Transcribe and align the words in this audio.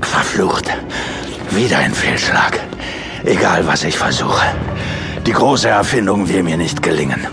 Verflucht. 0.00 0.70
Wieder 1.50 1.78
ein 1.78 1.92
Fehlschlag. 1.92 2.58
Egal, 3.24 3.66
was 3.66 3.84
ich 3.84 3.98
versuche. 3.98 4.46
Die 5.26 5.32
große 5.32 5.68
Erfindung 5.68 6.28
will 6.28 6.42
mir 6.42 6.56
nicht 6.56 6.82
gelingen. 6.82 7.26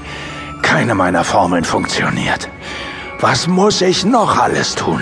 Keine 0.61 0.93
meiner 0.95 1.23
Formeln 1.23 1.63
funktioniert. 1.63 2.49
Was 3.19 3.47
muss 3.47 3.81
ich 3.81 4.03
noch 4.05 4.37
alles 4.37 4.75
tun? 4.75 5.01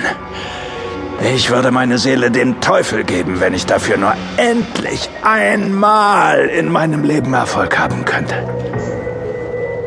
Ich 1.22 1.50
würde 1.50 1.72
meine 1.72 1.98
Seele 1.98 2.32
dem 2.32 2.62
Teufel 2.62 3.04
geben, 3.04 3.40
wenn 3.40 3.54
ich 3.54 3.66
dafür 3.66 3.98
nur 3.98 4.14
endlich 4.38 5.10
einmal 5.24 6.46
in 6.46 6.72
meinem 6.72 7.04
Leben 7.04 7.34
Erfolg 7.34 7.78
haben 7.78 8.06
könnte. 8.06 8.36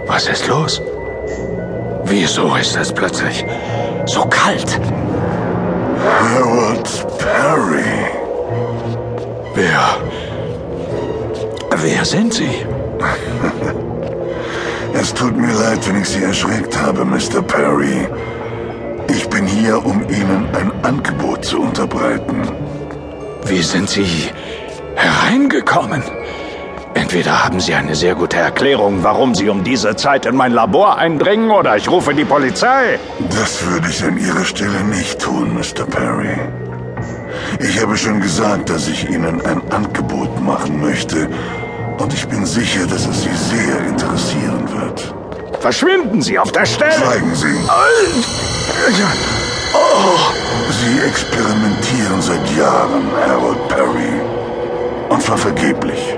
Was 0.06 0.28
ist 0.28 0.46
los? 0.48 0.82
Wieso 2.04 2.54
ist 2.56 2.76
es 2.76 2.92
plötzlich 2.92 3.44
so 4.06 4.22
kalt? 4.22 4.78
Harold 6.04 7.06
Perry. 7.18 7.84
Wer? 9.54 9.96
Wer 11.76 12.04
sind 12.04 12.34
Sie? 12.34 12.66
Es 14.94 15.12
tut 15.14 15.34
mir 15.36 15.52
leid, 15.54 15.88
wenn 15.88 16.02
ich 16.02 16.08
Sie 16.08 16.22
erschreckt 16.22 16.80
habe, 16.80 17.04
Mr. 17.04 17.40
Perry. 17.42 18.06
Ich 19.08 19.28
bin 19.28 19.46
hier, 19.46 19.84
um 19.84 20.02
Ihnen 20.02 20.46
ein 20.54 20.70
Angebot 20.84 21.44
zu 21.44 21.60
unterbreiten. 21.60 22.42
Wie 23.46 23.62
sind 23.62 23.88
Sie 23.88 24.30
hereingekommen? 24.94 26.02
Entweder 27.12 27.44
haben 27.44 27.60
Sie 27.60 27.74
eine 27.74 27.94
sehr 27.94 28.14
gute 28.14 28.38
Erklärung, 28.38 29.02
warum 29.02 29.34
Sie 29.34 29.50
um 29.50 29.62
diese 29.64 29.94
Zeit 29.96 30.24
in 30.24 30.34
mein 30.34 30.50
Labor 30.50 30.96
eindringen, 30.96 31.50
oder 31.50 31.76
ich 31.76 31.86
rufe 31.90 32.14
die 32.14 32.24
Polizei. 32.24 32.98
Das 33.38 33.66
würde 33.66 33.86
ich 33.90 34.02
an 34.02 34.16
Ihrer 34.16 34.46
Stelle 34.46 34.82
nicht 34.84 35.20
tun, 35.20 35.52
Mr. 35.52 35.84
Perry. 35.84 36.38
Ich 37.60 37.82
habe 37.82 37.98
schon 37.98 38.22
gesagt, 38.22 38.70
dass 38.70 38.88
ich 38.88 39.10
Ihnen 39.10 39.44
ein 39.44 39.60
Angebot 39.70 40.40
machen 40.40 40.80
möchte. 40.80 41.28
Und 41.98 42.14
ich 42.14 42.26
bin 42.28 42.46
sicher, 42.46 42.86
dass 42.86 43.06
es 43.06 43.24
Sie 43.24 43.36
sehr 43.36 43.86
interessieren 43.88 44.66
wird. 44.80 45.14
Verschwinden 45.60 46.22
Sie 46.22 46.38
auf 46.38 46.50
der 46.50 46.64
Stelle! 46.64 46.92
Schweigen 46.92 47.34
Sie! 47.34 47.54
Oh. 49.74 50.32
Sie 50.70 51.06
experimentieren 51.06 52.22
seit 52.22 52.56
Jahren, 52.56 53.04
Harold 53.28 53.68
Perry. 53.68 54.14
Und 55.10 55.22
zwar 55.22 55.36
vergeblich. 55.36 56.16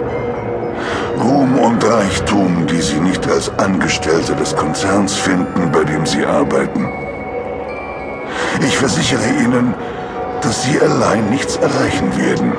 Als 3.35 3.51
Angestellte 3.59 4.37
des 4.37 4.55
Konzerns 4.55 5.15
finden, 5.15 5.73
bei 5.73 5.83
dem 5.83 6.07
Sie 6.07 6.25
arbeiten. 6.25 6.89
Ich 8.61 8.79
versichere 8.79 9.27
Ihnen, 9.43 9.75
dass 10.41 10.63
Sie 10.63 10.81
allein 10.81 11.29
nichts 11.31 11.57
erreichen 11.57 12.17
werden. 12.17 12.53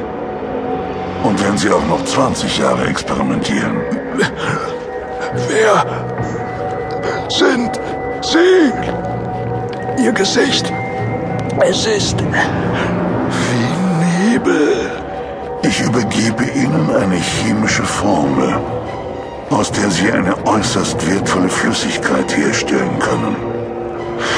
Und 1.24 1.42
wenn 1.44 1.58
Sie 1.58 1.72
auch 1.72 1.86
noch 1.88 2.04
20 2.04 2.58
Jahre 2.58 2.88
experimentieren. 2.88 3.78
Wer 5.48 5.86
sind 7.30 7.80
Sie? 8.22 10.04
Ihr 10.04 10.12
Gesicht. 10.12 10.72
Es 11.62 11.88
ist 11.88 12.18
wie 12.20 14.30
Nebel. 14.30 14.92
Ich 15.64 15.80
übergebe 15.80 16.44
Ihnen 16.44 16.90
eine 17.02 17.16
chemische 17.16 17.84
Formel, 17.84 18.60
aus 19.50 19.72
der 19.72 19.90
Sie 19.92 20.12
eine 20.12 20.36
äußerst 20.46 21.10
wertvolle 21.10 21.50
Flüssigkeit 21.50 22.36
herstellen 22.36 23.00
können. 23.00 23.36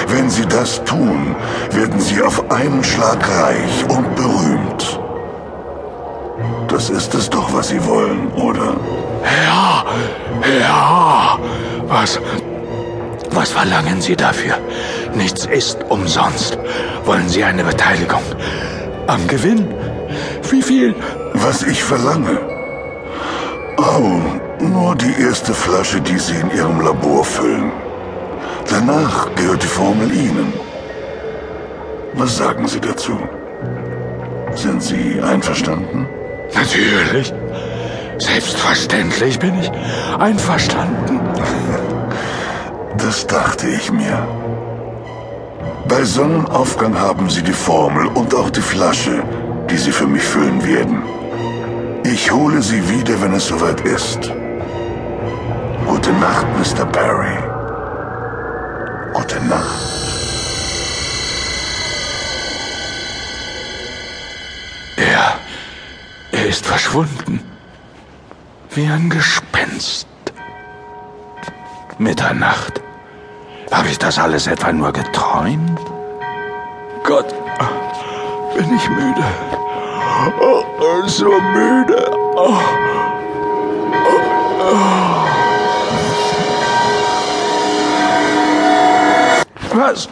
Wenn 0.08 0.30
Sie 0.30 0.46
das 0.46 0.84
tun, 0.84 1.36
werden 1.72 2.00
Sie 2.00 2.22
auf 2.22 2.52
einen 2.52 2.84
Schlag 2.84 3.20
reich 3.28 3.86
und 3.90 4.16
berühmt. 4.16 5.00
Das 6.68 6.90
ist 6.90 7.14
es 7.16 7.30
doch, 7.30 7.54
was 7.54 7.70
Sie 7.70 7.86
wollen, 7.86 8.32
oder? 8.34 8.76
Ja, 9.46 9.86
ja. 10.60 11.40
Was, 11.88 12.20
was 13.32 13.52
verlangen 13.52 14.02
Sie 14.02 14.16
dafür? 14.16 14.58
Nichts 15.14 15.46
ist 15.46 15.80
umsonst. 15.90 16.58
Wollen 17.06 17.30
Sie 17.30 17.44
eine 17.44 17.64
Beteiligung 17.64 18.22
am 19.08 19.26
Gewinn? 19.28 19.74
Wie 20.50 20.62
viel? 20.62 20.96
Was 21.34 21.64
ich 21.64 21.84
verlange? 21.84 22.40
Oh, 23.78 24.20
nur 24.62 24.96
die 24.96 25.22
erste 25.22 25.54
Flasche, 25.54 26.02
die 26.02 26.18
Sie 26.18 26.36
in 26.36 26.52
Ihrem 26.52 26.82
Labor 26.82 27.24
füllen. 27.24 27.72
Danach 28.70 29.34
gehört 29.36 29.64
die 29.64 29.68
Formel 29.68 30.12
Ihnen. 30.12 30.54
Was 32.14 32.38
sagen 32.38 32.68
Sie 32.68 32.80
dazu? 32.80 33.18
Sind 34.56 34.82
Sie 34.82 35.22
einverstanden? 35.22 36.08
Natürlich. 36.54 37.34
Selbstverständlich 38.18 39.40
bin 39.40 39.60
ich 39.60 39.72
einverstanden. 40.20 41.20
Das 42.98 43.28
dachte 43.28 43.68
ich 43.68 43.92
mir. 43.92 44.28
Bei 45.88 46.04
Sonnenaufgang 46.04 47.00
haben 47.00 47.30
Sie 47.30 47.44
die 47.44 47.54
Formel 47.54 48.08
und 48.08 48.34
auch 48.34 48.50
die 48.50 48.62
Flasche, 48.62 49.22
die 49.70 49.78
Sie 49.78 49.92
für 49.92 50.08
mich 50.08 50.24
füllen 50.24 50.66
werden. 50.66 51.04
Ich 52.04 52.32
hole 52.32 52.62
Sie 52.62 52.82
wieder, 52.90 53.22
wenn 53.22 53.34
es 53.34 53.48
soweit 53.48 53.82
ist. 53.82 54.32
Gute 55.88 56.12
Nacht, 56.12 56.46
Mr. 56.58 56.86
Barry. 56.86 57.38
Gute 59.14 59.40
Nacht. 59.46 59.88
Er, 64.98 65.40
er 66.32 66.46
ist 66.46 66.66
verschwunden. 66.66 67.40
Wie 68.72 68.86
ein 68.86 69.10
Gespenst. 69.10 70.08
Mitternacht. 71.98 72.82
Habe 73.72 73.88
ich 73.88 73.98
das 73.98 74.20
alles 74.20 74.48
etwa 74.48 74.72
nur 74.72 74.92
geträumt? 74.92 75.82
Gott, 77.04 77.34
bin 78.56 78.76
ich 78.76 78.90
müde. 78.90 79.24
Oh, 80.42 81.08
so 81.08 81.32
müde. 81.54 82.12
Oh. 82.36 82.97
Was? 89.88 90.10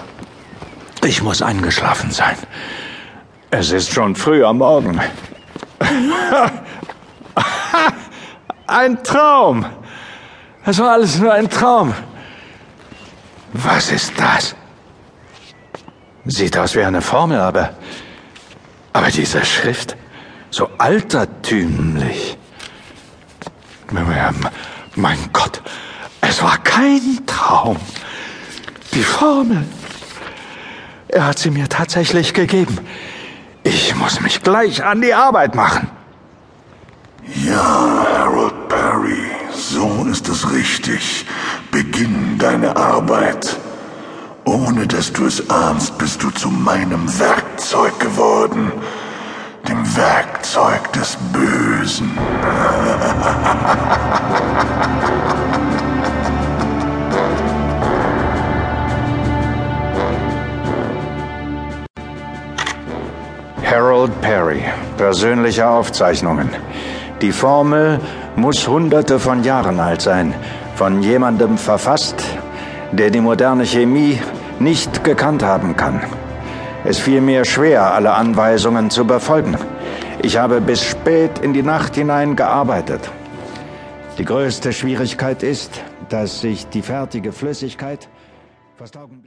Ich 1.04 1.22
muss 1.22 1.42
eingeschlafen 1.42 2.10
sein. 2.10 2.38
Es 3.52 3.72
ist 3.72 3.92
schon 3.92 4.16
früh 4.16 4.46
am 4.46 4.60
Morgen. 4.60 5.02
Ein 8.68 9.04
Traum. 9.04 9.66
Es 10.66 10.80
war 10.80 10.92
alles 10.94 11.20
nur 11.20 11.34
ein 11.34 11.50
Traum. 11.50 11.94
Was 13.52 13.92
ist 13.92 14.14
das? 14.18 14.56
Sieht 16.26 16.58
aus 16.58 16.74
wie 16.76 16.84
eine 16.84 17.02
Formel, 17.02 17.40
aber. 17.40 17.74
Aber 18.94 19.12
diese 19.12 19.44
Schrift. 19.46 19.98
So 20.52 20.70
altertümlich. 20.78 22.38
Mein 24.96 25.18
Gott. 25.34 25.62
Es 26.22 26.42
war 26.42 26.58
kein 26.60 27.24
Traum. 27.28 27.78
Die 28.96 29.04
Formel. 29.04 29.66
Er 31.10 31.28
hat 31.28 31.38
sie 31.38 31.52
mir 31.52 31.68
tatsächlich 31.68 32.34
gegeben. 32.34 32.78
Ich 33.64 33.94
muss 33.96 34.22
mich 34.22 34.42
gleich 34.42 34.86
an 34.86 35.02
die 35.02 35.14
Arbeit 35.14 35.54
machen. 35.54 35.90
Ja, 37.46 38.06
Harold 38.20 38.70
Perry, 38.70 39.26
so 39.54 40.08
ist 40.10 40.30
es 40.30 40.50
richtig. 40.50 41.26
Beginn 41.72 42.38
deine 42.38 42.78
Arbeit. 42.78 43.58
Ohne 44.46 44.88
dass 44.88 45.12
du 45.12 45.26
es 45.26 45.50
ahnst, 45.50 45.98
bist 45.98 46.24
du 46.24 46.30
zu 46.30 46.50
meinem 46.50 47.20
Werkzeug 47.20 48.00
geworden. 48.00 48.72
Dem 49.68 49.84
Werkzeug 49.98 50.94
des 50.94 51.18
Bösen. 51.34 52.18
Harold 63.66 64.22
Perry, 64.22 64.64
persönliche 64.96 65.68
Aufzeichnungen. 65.68 66.50
Die 67.22 67.32
Formel 67.32 68.00
muss 68.36 68.68
hunderte 68.68 69.20
von 69.20 69.44
Jahren 69.44 69.80
alt 69.80 70.02
sein, 70.02 70.36
von 70.76 71.02
jemandem 71.02 71.58
verfasst, 71.58 72.24
der 72.92 73.10
die 73.10 73.22
moderne 73.22 73.66
Chemie 73.66 74.22
nicht 74.60 75.04
gekannt 75.04 75.42
haben 75.42 75.76
kann. 75.76 76.00
Es 76.84 77.00
fiel 77.00 77.22
mir 77.22 77.44
schwer, 77.44 77.92
alle 77.94 78.14
Anweisungen 78.14 78.92
zu 78.92 79.06
befolgen. 79.06 79.58
Ich 80.22 80.38
habe 80.38 80.62
bis 80.62 80.84
spät 80.84 81.40
in 81.40 81.54
die 81.54 81.64
Nacht 81.64 81.96
hinein 81.96 82.36
gearbeitet. 82.36 83.10
Die 84.20 84.26
größte 84.26 84.74
Schwierigkeit 84.74 85.42
ist, 85.42 85.82
dass 86.10 86.42
sich 86.42 86.68
die 86.70 86.84
fertige 86.84 87.32
Flüssigkeit 87.32 88.08
fast 88.78 88.96